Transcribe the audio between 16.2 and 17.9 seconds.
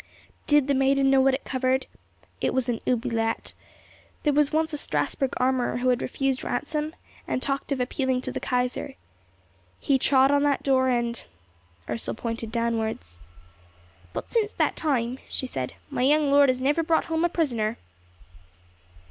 lord has never brought home a prisoner."